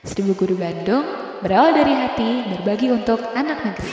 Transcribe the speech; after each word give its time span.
Seribu 0.00 0.32
Guru 0.32 0.56
Bandung 0.56 1.04
berawal 1.44 1.76
dari 1.76 1.92
hati 1.92 2.48
berbagi 2.48 2.88
untuk 2.88 3.20
anak 3.36 3.60
negeri. 3.60 3.92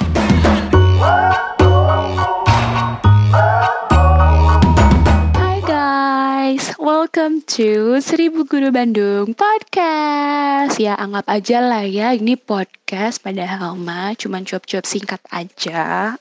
Hai 5.36 5.60
guys, 5.68 6.72
welcome 6.80 7.44
to 7.44 8.00
Seribu 8.00 8.48
Guru 8.48 8.72
Bandung 8.72 9.36
Podcast. 9.36 10.80
Ya 10.80 10.96
anggap 10.96 11.28
aja 11.28 11.60
lah 11.60 11.84
ya 11.84 12.16
ini 12.16 12.40
podcast 12.40 13.20
padahal 13.20 13.76
mah 13.76 14.16
cuman 14.16 14.48
cuap-cuap 14.48 14.88
singkat 14.88 15.20
aja. 15.28 16.16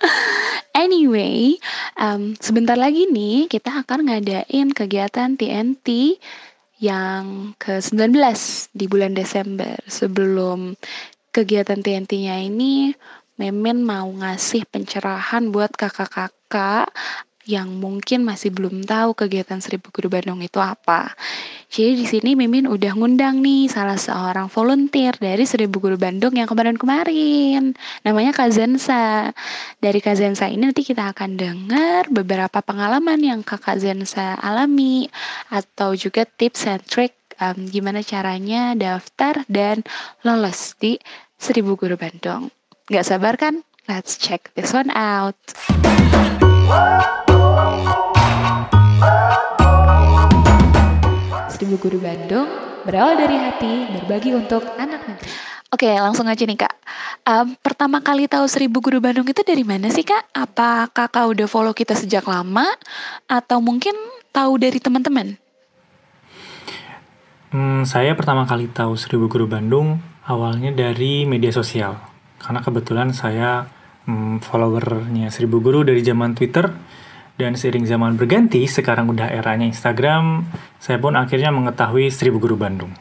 anyway, 0.72 1.60
um, 2.00 2.32
sebentar 2.40 2.80
lagi 2.80 3.04
nih 3.12 3.52
kita 3.52 3.84
akan 3.84 4.08
ngadain 4.08 4.72
kegiatan 4.72 5.36
TNT 5.36 6.16
yang 6.80 7.56
ke-19 7.56 8.12
di 8.72 8.84
bulan 8.86 9.16
Desember. 9.16 9.76
Sebelum 9.88 10.76
kegiatan 11.32 11.80
TNT-nya 11.80 12.40
ini, 12.44 12.92
Memen 13.36 13.84
mau 13.84 14.08
ngasih 14.08 14.64
pencerahan 14.64 15.52
buat 15.52 15.68
kakak-kakak 15.76 16.88
yang 17.44 17.68
mungkin 17.68 18.24
masih 18.24 18.48
belum 18.48 18.88
tahu 18.88 19.12
kegiatan 19.12 19.60
Seribu 19.60 19.92
Guru 19.92 20.08
Bandung 20.08 20.40
itu 20.40 20.56
apa. 20.56 21.12
Jadi 21.76 21.92
di 21.92 22.08
sini 22.08 22.32
Mimin 22.32 22.64
udah 22.64 22.96
ngundang 22.96 23.44
nih 23.44 23.68
salah 23.68 24.00
seorang 24.00 24.48
volunteer 24.48 25.12
dari 25.20 25.44
Seribu 25.44 25.76
Guru 25.76 26.00
Bandung 26.00 26.32
yang 26.32 26.48
kemarin-kemarin. 26.48 27.76
Namanya 28.00 28.32
Kak 28.32 28.48
Zensa. 28.48 29.28
Dari 29.76 30.00
Kak 30.00 30.16
Zensa 30.16 30.48
ini 30.48 30.72
nanti 30.72 30.80
kita 30.80 31.12
akan 31.12 31.36
dengar 31.36 32.08
beberapa 32.08 32.64
pengalaman 32.64 33.20
yang 33.20 33.44
Kakak 33.44 33.76
Zensa 33.76 34.40
alami 34.40 35.12
atau 35.52 35.92
juga 35.92 36.24
tips 36.24 36.64
and 36.64 36.80
trick 36.88 37.12
um, 37.44 37.68
gimana 37.68 38.00
caranya 38.00 38.72
daftar 38.72 39.44
dan 39.44 39.84
lolos 40.24 40.80
di 40.80 40.96
Seribu 41.36 41.76
Guru 41.76 42.00
Bandung. 42.00 42.48
Gak 42.88 43.04
sabar 43.04 43.36
kan? 43.36 43.60
Let's 43.84 44.16
check 44.16 44.48
this 44.56 44.72
one 44.72 44.88
out. 44.96 45.36
Seribu 51.56 51.88
Guru 51.88 52.04
Bandung 52.04 52.44
berawal 52.84 53.16
dari 53.16 53.32
hati 53.40 53.88
berbagi 53.88 54.36
untuk 54.36 54.60
anak 54.76 55.08
negeri. 55.08 55.32
Oke, 55.72 55.88
langsung 55.88 56.28
aja 56.28 56.44
nih 56.44 56.60
kak. 56.60 56.74
Um, 57.24 57.56
pertama 57.64 58.04
kali 58.04 58.28
tahu 58.28 58.44
Seribu 58.44 58.84
Guru 58.84 59.00
Bandung 59.00 59.24
itu 59.24 59.40
dari 59.40 59.64
mana 59.64 59.88
sih 59.88 60.04
kak? 60.04 60.36
Apa 60.36 60.92
kakak 60.92 61.32
udah 61.32 61.48
follow 61.48 61.72
kita 61.72 61.96
sejak 61.96 62.28
lama? 62.28 62.68
Atau 63.24 63.64
mungkin 63.64 63.96
tahu 64.36 64.60
dari 64.60 64.76
teman-teman? 64.76 65.40
Hmm, 67.56 67.88
saya 67.88 68.12
pertama 68.12 68.44
kali 68.44 68.68
tahu 68.68 68.92
Seribu 69.00 69.32
Guru 69.32 69.48
Bandung 69.48 69.96
awalnya 70.28 70.76
dari 70.76 71.24
media 71.24 71.56
sosial. 71.56 71.96
Karena 72.36 72.60
kebetulan 72.60 73.16
saya 73.16 73.64
hmm, 74.04 74.44
followernya 74.44 75.32
Seribu 75.32 75.64
Guru 75.64 75.88
dari 75.88 76.04
zaman 76.04 76.36
Twitter 76.36 76.68
dan 77.36 77.52
seiring 77.56 77.84
zaman 77.84 78.16
berganti, 78.16 78.64
sekarang 78.64 79.12
udah 79.12 79.28
eranya 79.28 79.68
Instagram, 79.68 80.48
saya 80.80 80.96
pun 80.96 81.16
akhirnya 81.16 81.52
mengetahui 81.52 82.08
Seribu 82.08 82.40
Guru 82.40 82.56
Bandung. 82.56 82.92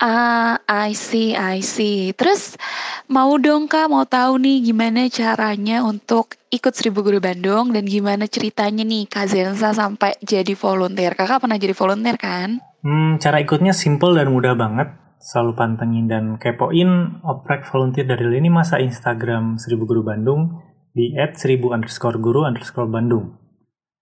Ah, 0.00 0.56
I 0.64 0.96
see, 0.96 1.36
I 1.36 1.60
see. 1.60 2.16
Terus 2.16 2.56
mau 3.04 3.36
dong 3.36 3.68
kak, 3.68 3.92
mau 3.92 4.08
tahu 4.08 4.40
nih 4.40 4.72
gimana 4.72 5.12
caranya 5.12 5.84
untuk 5.84 6.40
ikut 6.48 6.72
Seribu 6.72 7.04
Guru 7.04 7.20
Bandung 7.20 7.68
dan 7.76 7.84
gimana 7.84 8.24
ceritanya 8.24 8.80
nih 8.80 9.04
Kak 9.04 9.28
Zensa 9.28 9.76
sampai 9.76 10.16
jadi 10.24 10.56
volunteer. 10.56 11.12
Kakak 11.12 11.44
pernah 11.44 11.60
jadi 11.60 11.76
volunteer 11.76 12.16
kan? 12.16 12.64
Hmm, 12.80 13.20
cara 13.20 13.44
ikutnya 13.44 13.76
simple 13.76 14.16
dan 14.16 14.32
mudah 14.32 14.56
banget. 14.56 14.88
Selalu 15.20 15.52
pantengin 15.52 16.08
dan 16.08 16.40
kepoin 16.40 17.20
oprek 17.20 17.68
volunteer 17.68 18.08
dari 18.08 18.24
lini 18.24 18.48
masa 18.48 18.80
Instagram 18.80 19.60
Seribu 19.60 19.84
Guru 19.84 20.00
Bandung 20.00 20.69
di 20.94 21.14
at 21.18 21.38
seribu 21.38 21.70
underscore 21.70 22.18
guru 22.18 22.46
underscore 22.46 22.90
Bandung. 22.90 23.38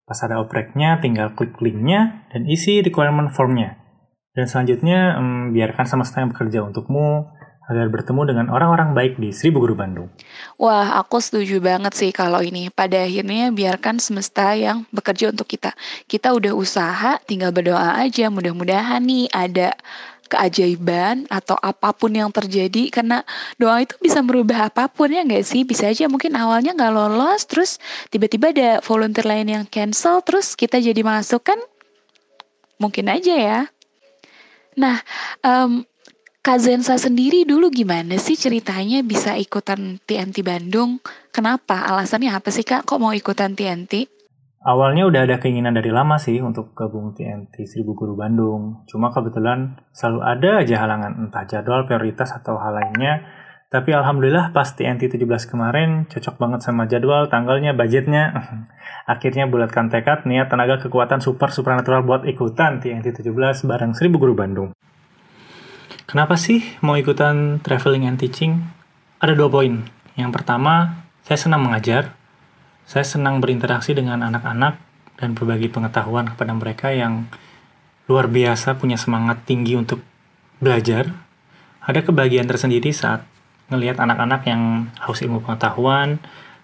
Pas 0.09 0.17
ada 0.25 0.41
opreknya, 0.41 0.97
tinggal 1.05 1.37
klik 1.37 1.61
linknya 1.61 2.25
dan 2.33 2.49
isi 2.49 2.81
requirement 2.81 3.29
formnya. 3.29 3.77
Dan 4.33 4.49
selanjutnya, 4.49 5.21
hmm, 5.21 5.53
biarkan 5.53 5.85
semesta 5.85 6.25
yang 6.25 6.33
bekerja 6.33 6.65
untukmu 6.65 7.29
agar 7.69 7.93
bertemu 7.93 8.23
dengan 8.25 8.47
orang-orang 8.49 8.97
baik 8.97 9.21
di 9.21 9.29
Seribu 9.29 9.61
Guru 9.61 9.77
Bandung. 9.77 10.09
Wah, 10.57 10.97
aku 11.05 11.21
setuju 11.21 11.61
banget 11.61 11.93
sih 11.93 12.11
kalau 12.17 12.41
ini. 12.41 12.73
Pada 12.73 13.05
akhirnya 13.05 13.53
biarkan 13.53 14.01
semesta 14.01 14.57
yang 14.57 14.89
bekerja 14.89 15.37
untuk 15.37 15.45
kita. 15.45 15.77
Kita 16.09 16.33
udah 16.33 16.57
usaha, 16.57 17.21
tinggal 17.29 17.53
berdoa 17.53 18.01
aja. 18.01 18.33
Mudah-mudahan 18.33 19.05
nih 19.05 19.29
ada 19.29 19.77
keajaiban 20.29 21.25
atau 21.33 21.57
apa 21.59 21.97
pun 21.97 22.13
yang 22.13 22.29
terjadi 22.29 22.93
karena 22.93 23.25
doa 23.57 23.81
itu 23.81 23.97
bisa 23.99 24.21
merubah 24.21 24.69
apa 24.69 24.87
pun 24.87 25.09
ya 25.09 25.25
nggak 25.25 25.45
sih 25.45 25.65
bisa 25.65 25.89
aja 25.89 26.07
mungkin 26.07 26.37
awalnya 26.37 26.77
nggak 26.77 26.93
lolos 26.93 27.49
terus 27.49 27.81
tiba-tiba 28.13 28.53
ada 28.53 28.71
volunteer 28.85 29.25
lain 29.25 29.49
yang 29.49 29.65
cancel 29.65 30.21
terus 30.21 30.53
kita 30.55 30.79
jadi 30.79 31.01
masuk 31.01 31.49
kan 31.49 31.59
mungkin 32.77 33.09
aja 33.09 33.35
ya 33.35 33.61
nah 34.79 35.01
um, 35.43 35.83
Kak 36.39 36.65
sendiri 36.65 37.45
dulu 37.45 37.69
gimana 37.69 38.17
sih 38.17 38.33
ceritanya 38.33 39.05
bisa 39.05 39.37
ikutan 39.37 40.01
TNT 40.01 40.41
Bandung? 40.41 40.97
Kenapa? 41.29 41.85
Alasannya 41.85 42.33
apa 42.33 42.49
sih 42.49 42.65
Kak? 42.65 42.89
Kok 42.89 42.97
mau 42.97 43.13
ikutan 43.13 43.53
TNT? 43.53 44.09
Awalnya 44.59 45.07
udah 45.07 45.23
ada 45.23 45.39
keinginan 45.39 45.79
dari 45.79 45.95
lama 45.95 46.19
sih 46.19 46.43
untuk 46.43 46.75
gabung 46.75 47.15
TNT 47.15 47.63
Seribu 47.63 47.95
Guru 47.95 48.19
Bandung. 48.19 48.83
Cuma 48.91 49.15
kebetulan 49.15 49.79
selalu 49.95 50.21
ada 50.27 50.51
aja 50.67 50.77
halangan 50.83 51.13
entah 51.15 51.47
jadwal, 51.47 51.87
prioritas, 51.87 52.35
atau 52.35 52.59
hal 52.59 52.75
lainnya. 52.75 53.23
Tapi 53.71 53.95
alhamdulillah 53.95 54.51
pas 54.51 54.67
TNT 54.67 55.15
17 55.15 55.47
kemarin 55.47 56.11
cocok 56.11 56.43
banget 56.43 56.61
sama 56.67 56.91
jadwal, 56.91 57.31
tanggalnya, 57.31 57.71
budgetnya. 57.71 58.35
Akhirnya 59.13 59.47
bulatkan 59.47 59.95
tekad, 59.95 60.27
niat, 60.27 60.51
tenaga, 60.51 60.83
kekuatan 60.83 61.23
super 61.23 61.55
supernatural 61.55 62.03
buat 62.03 62.27
ikutan 62.27 62.83
TNT 62.83 63.15
17 63.15 63.31
bareng 63.63 63.95
Seribu 63.95 64.19
Guru 64.19 64.35
Bandung. 64.35 64.75
Kenapa 66.11 66.35
sih 66.35 66.67
mau 66.83 66.99
ikutan 66.99 67.63
traveling 67.63 68.11
and 68.11 68.19
teaching? 68.19 68.67
Ada 69.23 69.39
dua 69.39 69.47
poin. 69.47 69.87
Yang 70.19 70.31
pertama, 70.35 71.07
saya 71.23 71.39
senang 71.39 71.63
mengajar. 71.63 72.18
Saya 72.89 73.05
senang 73.05 73.45
berinteraksi 73.45 73.93
dengan 73.93 74.25
anak-anak 74.25 74.81
dan 75.21 75.37
berbagi 75.37 75.69
pengetahuan 75.69 76.33
kepada 76.33 76.57
mereka 76.57 76.89
yang 76.89 77.29
luar 78.09 78.33
biasa 78.33 78.81
punya 78.81 78.97
semangat 78.97 79.45
tinggi 79.45 79.77
untuk 79.77 80.01
belajar. 80.57 81.13
Ada 81.85 82.01
kebahagiaan 82.01 82.49
tersendiri 82.49 82.89
saat 82.97 83.29
ngelihat 83.69 84.01
anak-anak 84.01 84.41
yang 84.49 84.89
haus 85.05 85.21
ilmu 85.21 85.45
pengetahuan 85.45 86.17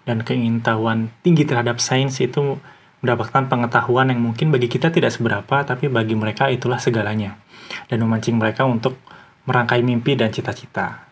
dan 0.09 0.25
keingintahuan 0.25 1.13
tinggi 1.21 1.45
terhadap 1.45 1.77
sains 1.77 2.17
itu 2.17 2.57
mendapatkan 3.05 3.45
pengetahuan 3.45 4.09
yang 4.09 4.17
mungkin 4.17 4.49
bagi 4.49 4.65
kita 4.65 4.89
tidak 4.89 5.13
seberapa, 5.13 5.61
tapi 5.61 5.93
bagi 5.93 6.17
mereka 6.17 6.49
itulah 6.49 6.81
segalanya. 6.81 7.37
Dan 7.85 8.01
memancing 8.01 8.41
mereka 8.41 8.65
untuk 8.65 8.97
merangkai 9.45 9.85
mimpi 9.85 10.17
dan 10.17 10.33
cita-cita. 10.33 11.05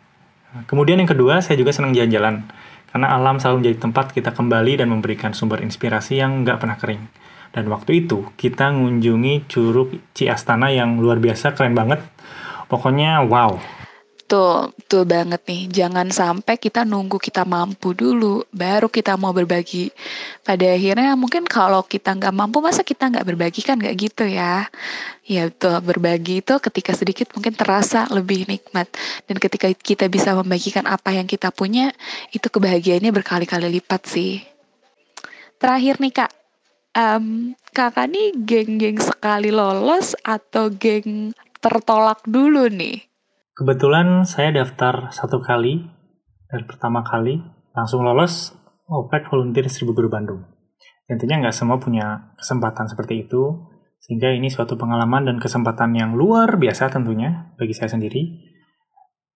Kemudian 0.66 0.98
yang 0.98 1.10
kedua, 1.10 1.46
saya 1.46 1.54
juga 1.54 1.70
senang 1.70 1.94
jalan-jalan. 1.94 2.50
Karena 2.94 3.10
alam 3.10 3.42
selalu 3.42 3.66
menjadi 3.66 3.78
tempat 3.90 4.14
kita 4.14 4.38
kembali 4.38 4.86
dan 4.86 4.94
memberikan 4.94 5.34
sumber 5.34 5.66
inspirasi 5.66 6.22
yang 6.22 6.46
nggak 6.46 6.62
pernah 6.62 6.78
kering. 6.78 7.10
Dan 7.50 7.66
waktu 7.74 8.06
itu, 8.06 8.30
kita 8.38 8.70
mengunjungi 8.70 9.50
Curug 9.50 10.14
Ciastana 10.14 10.70
yang 10.70 11.02
luar 11.02 11.18
biasa, 11.18 11.58
keren 11.58 11.74
banget. 11.74 12.06
Pokoknya 12.70 13.26
wow. 13.26 13.58
Tuh, 14.34 14.74
tuh 14.90 15.06
banget 15.06 15.46
nih. 15.46 15.70
Jangan 15.70 16.10
sampai 16.10 16.58
kita 16.58 16.82
nunggu 16.90 17.22
kita 17.22 17.46
mampu 17.46 17.94
dulu, 17.94 18.42
baru 18.50 18.90
kita 18.90 19.14
mau 19.14 19.30
berbagi. 19.30 19.94
Pada 20.42 20.74
akhirnya 20.74 21.14
mungkin 21.14 21.46
kalau 21.46 21.86
kita 21.86 22.18
nggak 22.18 22.34
mampu, 22.34 22.58
masa 22.58 22.82
kita 22.82 23.14
nggak 23.14 23.30
berbagi 23.30 23.62
kan 23.62 23.78
nggak 23.78 23.94
gitu 23.94 24.26
ya. 24.26 24.66
Ya 25.30 25.54
betul, 25.54 25.78
berbagi 25.86 26.42
itu 26.42 26.58
ketika 26.58 26.98
sedikit 26.98 27.30
mungkin 27.38 27.54
terasa 27.54 28.10
lebih 28.10 28.50
nikmat. 28.50 28.90
Dan 29.30 29.38
ketika 29.38 29.70
kita 29.70 30.10
bisa 30.10 30.34
membagikan 30.34 30.90
apa 30.90 31.14
yang 31.14 31.30
kita 31.30 31.54
punya, 31.54 31.94
itu 32.34 32.50
kebahagiaannya 32.50 33.14
berkali-kali 33.14 33.70
lipat 33.70 34.02
sih. 34.10 34.42
Terakhir 35.62 36.02
nih 36.02 36.10
kak, 36.10 36.34
um, 36.98 37.54
kakak 37.70 38.10
nih 38.10 38.34
geng-geng 38.34 38.98
sekali 38.98 39.54
lolos 39.54 40.18
atau 40.26 40.74
geng 40.74 41.38
tertolak 41.62 42.26
dulu 42.26 42.66
nih? 42.66 43.13
Kebetulan 43.54 44.26
saya 44.26 44.50
daftar 44.50 45.14
satu 45.14 45.38
kali, 45.38 45.86
dan 46.50 46.66
pertama 46.66 47.06
kali 47.06 47.38
langsung 47.78 48.02
lolos 48.02 48.50
OPEC 48.90 49.30
Volunteer 49.30 49.70
Guru 49.70 50.10
Bandung. 50.10 50.42
Tentunya 51.06 51.38
nggak 51.38 51.54
semua 51.54 51.78
punya 51.78 52.34
kesempatan 52.34 52.90
seperti 52.90 53.30
itu, 53.30 53.70
sehingga 54.02 54.34
ini 54.34 54.50
suatu 54.50 54.74
pengalaman 54.74 55.30
dan 55.30 55.38
kesempatan 55.38 55.94
yang 55.94 56.18
luar 56.18 56.58
biasa 56.58 56.98
tentunya 56.98 57.54
bagi 57.54 57.78
saya 57.78 57.94
sendiri. 57.94 58.42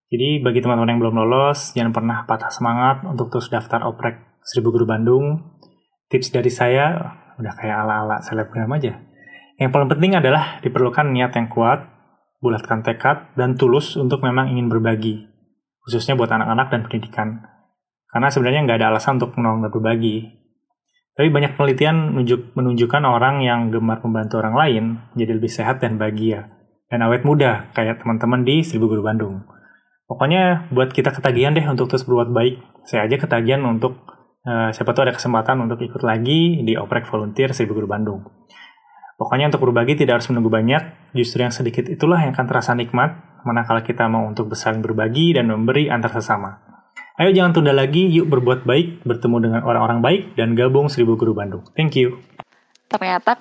Jadi 0.09 0.41
bagi 0.41 0.65
teman-teman 0.65 0.97
yang 0.97 1.01
belum 1.05 1.15
lolos, 1.21 1.77
jangan 1.77 1.93
pernah 1.93 2.25
patah 2.25 2.49
semangat 2.49 3.05
untuk 3.05 3.29
terus 3.29 3.53
daftar 3.53 3.85
oprek 3.85 4.41
Seribu 4.41 4.73
Guru 4.73 4.89
Bandung. 4.89 5.61
Tips 6.09 6.33
dari 6.33 6.49
saya, 6.49 7.05
udah 7.37 7.53
kayak 7.53 7.85
ala-ala 7.85 8.17
selebgram 8.25 8.73
aja. 8.73 8.97
Yang 9.61 9.69
paling 9.69 9.89
penting 9.93 10.17
adalah 10.17 10.57
diperlukan 10.65 11.05
niat 11.05 11.37
yang 11.37 11.53
kuat, 11.53 11.96
bulatkan 12.39 12.85
tekad, 12.85 13.33
dan 13.33 13.57
tulus 13.57 13.97
untuk 13.97 14.21
memang 14.21 14.53
ingin 14.53 14.69
berbagi, 14.69 15.25
khususnya 15.85 16.13
buat 16.13 16.29
anak-anak 16.29 16.67
dan 16.69 16.79
pendidikan. 16.85 17.27
Karena 18.07 18.27
sebenarnya 18.31 18.61
nggak 18.65 18.77
ada 18.81 18.87
alasan 18.95 19.19
untuk 19.19 19.35
menolong 19.35 19.67
dan 19.67 19.71
berbagi. 19.73 20.17
Tapi 21.17 21.33
banyak 21.33 21.57
penelitian 21.57 22.13
menunjuk, 22.13 22.53
menunjukkan 22.53 23.03
orang 23.03 23.41
yang 23.41 23.73
gemar 23.73 23.97
membantu 24.05 24.37
orang 24.37 24.53
lain 24.53 24.83
jadi 25.17 25.33
lebih 25.33 25.49
sehat 25.49 25.81
dan 25.81 25.97
bahagia. 25.97 26.53
Dan 26.87 27.03
awet 27.03 27.25
muda, 27.25 27.73
kayak 27.73 28.05
teman-teman 28.05 28.45
di 28.45 28.61
Seribu 28.61 28.87
Guru 28.93 29.03
Bandung. 29.03 29.43
Pokoknya 30.07 30.71
buat 30.71 30.95
kita 30.95 31.11
ketagihan 31.11 31.51
deh 31.51 31.65
untuk 31.67 31.91
terus 31.91 32.07
berbuat 32.07 32.31
baik. 32.31 32.55
Saya 32.87 33.11
aja 33.11 33.19
ketagihan 33.19 33.59
untuk 33.67 34.07
uh, 34.47 34.71
siapa 34.71 34.95
tahu 34.95 35.11
ada 35.11 35.15
kesempatan 35.17 35.59
untuk 35.59 35.83
ikut 35.83 35.99
lagi 35.99 36.63
di 36.63 36.79
oprek 36.79 37.09
volunteer 37.11 37.51
Seribu 37.51 37.75
Guru 37.75 37.91
Bandung. 37.91 38.23
Pokoknya 39.17 39.49
untuk 39.49 39.65
berbagi 39.65 39.97
tidak 39.97 40.21
harus 40.21 40.29
menunggu 40.29 40.53
banyak, 40.53 41.11
justru 41.17 41.41
yang 41.41 41.49
sedikit 41.49 41.89
itulah 41.89 42.21
yang 42.21 42.37
akan 42.37 42.45
terasa 42.45 42.77
nikmat, 42.77 43.17
manakala 43.41 43.81
kita 43.81 44.05
mau 44.05 44.29
untuk 44.29 44.53
bersaling 44.53 44.85
berbagi 44.85 45.33
dan 45.33 45.49
memberi 45.49 45.89
antar 45.89 46.13
sesama. 46.13 46.61
Ayo 47.17 47.33
jangan 47.33 47.57
tunda 47.57 47.73
lagi, 47.73 48.05
yuk 48.13 48.29
berbuat 48.29 48.69
baik, 48.69 49.01
bertemu 49.01 49.37
dengan 49.41 49.61
orang-orang 49.65 50.05
baik, 50.05 50.21
dan 50.37 50.53
gabung 50.53 50.85
Seribu 50.85 51.17
Guru 51.17 51.33
Bandung. 51.33 51.65
Thank 51.73 51.97
you. 51.97 52.21
Ternyata 52.93 53.33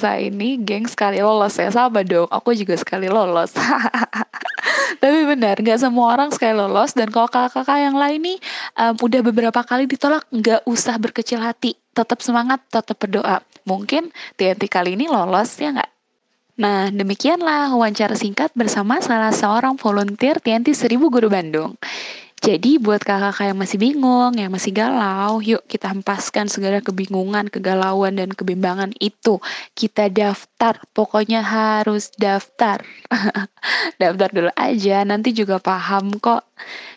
saya 0.00 0.16
ini 0.16 0.64
geng 0.64 0.88
sekali 0.88 1.20
lolos 1.20 1.60
ya, 1.60 1.68
sama 1.68 2.00
dong, 2.08 2.24
aku 2.32 2.56
juga 2.56 2.80
sekali 2.80 3.12
lolos. 3.12 3.52
Tapi 4.96 5.28
benar, 5.28 5.60
nggak 5.60 5.78
semua 5.84 6.16
orang 6.16 6.32
sekali 6.32 6.56
lolos, 6.56 6.96
dan 6.96 7.12
kalau 7.12 7.28
kakak-kakak 7.28 7.78
yang 7.84 7.96
lain 8.00 8.20
nih 8.24 8.38
um, 8.80 8.94
udah 9.04 9.20
beberapa 9.20 9.60
kali 9.60 9.84
ditolak, 9.84 10.24
nggak 10.32 10.64
usah 10.64 10.96
berkecil 10.96 11.44
hati, 11.44 11.76
tetap 11.92 12.24
semangat, 12.24 12.64
tetap 12.72 12.96
berdoa. 12.96 13.44
Mungkin 13.68 14.08
TNT 14.40 14.64
kali 14.72 14.96
ini 14.96 15.04
lolos 15.12 15.60
ya 15.60 15.76
nggak? 15.76 15.92
Nah, 16.58 16.90
demikianlah 16.90 17.70
wawancara 17.70 18.18
singkat 18.18 18.50
bersama 18.58 18.98
salah 18.98 19.30
seorang 19.30 19.78
volunteer 19.78 20.42
TNT 20.42 20.74
Seribu 20.74 21.06
Guru 21.06 21.30
Bandung. 21.30 21.78
Jadi 22.38 22.78
buat 22.78 23.02
kakak-kakak 23.02 23.50
yang 23.50 23.58
masih 23.58 23.78
bingung, 23.82 24.32
yang 24.38 24.54
masih 24.54 24.70
galau, 24.70 25.42
yuk 25.42 25.66
kita 25.66 25.90
hempaskan 25.90 26.46
segala 26.46 26.78
kebingungan, 26.78 27.50
kegalauan, 27.50 28.14
dan 28.14 28.30
kebimbangan 28.30 28.94
itu. 29.02 29.42
Kita 29.74 30.06
daftar, 30.06 30.78
pokoknya 30.94 31.42
harus 31.42 32.14
daftar. 32.14 32.86
daftar 34.00 34.28
dulu 34.30 34.50
aja, 34.54 35.02
nanti 35.02 35.34
juga 35.34 35.58
paham 35.58 36.14
kok. 36.22 36.46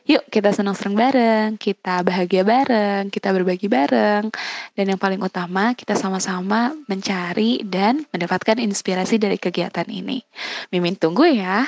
Yuk 0.05 0.25
kita 0.29 0.53
senang-senang 0.53 0.97
bareng, 0.97 1.49
kita 1.57 2.05
bahagia 2.05 2.45
bareng, 2.45 3.09
kita 3.09 3.33
berbagi 3.33 3.65
bareng. 3.65 4.29
Dan 4.77 4.85
yang 4.93 5.01
paling 5.01 5.21
utama, 5.25 5.73
kita 5.73 5.97
sama-sama 5.97 6.73
mencari 6.85 7.65
dan 7.65 8.05
mendapatkan 8.13 8.61
inspirasi 8.61 9.17
dari 9.17 9.41
kegiatan 9.41 9.89
ini. 9.89 10.21
Mimin 10.69 10.97
tunggu 10.97 11.25
ya. 11.29 11.65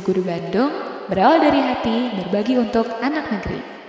Guru 0.00 0.24
Bandung 0.24 0.72
berawal 1.06 1.44
dari 1.44 1.60
hati 1.60 1.96
berbagi 2.16 2.56
untuk 2.56 2.88
anak 2.98 3.28
negeri. 3.30 3.83